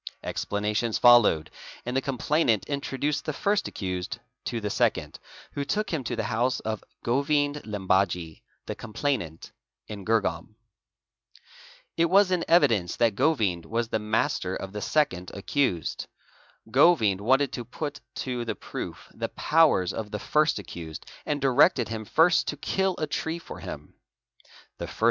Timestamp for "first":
3.33-3.67, 20.17-20.57, 22.05-22.47, 24.87-24.99